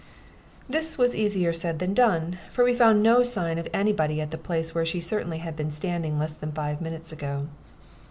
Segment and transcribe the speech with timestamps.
[0.67, 4.31] This was easier said than done, for we found no sign of any body at
[4.31, 7.49] the place where she certainly had been standing less than five minutes ago.